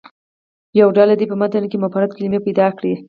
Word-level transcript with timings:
یوه 0.79 0.91
ډله 0.97 1.15
دې 1.19 1.25
په 1.31 1.35
متن 1.41 1.63
کې 1.71 1.81
مفرد 1.83 2.11
کلمې 2.17 2.39
پیدا 2.47 2.67
کړي. 2.77 2.93